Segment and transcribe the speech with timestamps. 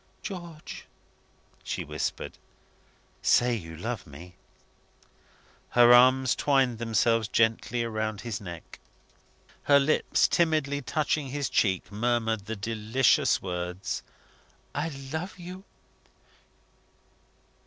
[0.23, 0.87] "George!"
[1.63, 2.39] she whispered.
[3.21, 4.33] "Say you love me!"
[5.77, 8.79] Her arms twined themselves gently round his neck.
[9.65, 14.01] Her lips, timidly touching his cheek, murmured the delicious words
[14.73, 15.65] "I love you!"